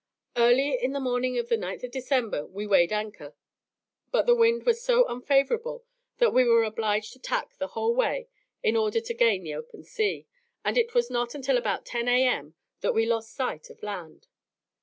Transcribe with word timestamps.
Early 0.35 0.73
in 0.81 0.93
the 0.93 0.99
morning 0.99 1.37
of 1.37 1.47
the 1.49 1.57
9th 1.57 1.83
of 1.83 1.91
December 1.91 2.43
we 2.47 2.65
weighed 2.65 2.91
anchor, 2.91 3.35
but 4.09 4.25
the 4.25 4.33
wind 4.33 4.63
was 4.65 4.81
so 4.81 5.05
unfavourable 5.07 5.85
that 6.17 6.33
we 6.33 6.43
were 6.43 6.63
obliged 6.63 7.13
to 7.13 7.19
tack 7.19 7.55
the 7.59 7.67
whole 7.77 7.95
day 7.95 8.27
in 8.63 8.75
order 8.75 8.99
to 8.99 9.13
gain 9.13 9.43
the 9.43 9.53
open 9.53 9.83
sea, 9.83 10.25
and 10.65 10.75
it 10.75 10.95
was 10.95 11.11
not 11.11 11.35
until 11.35 11.55
about 11.59 11.85
10 11.85 12.07
A.M. 12.07 12.55
that 12.79 12.95
we 12.95 13.05
lost 13.05 13.35
sight 13.35 13.69
of 13.69 13.83
land. 13.83 14.27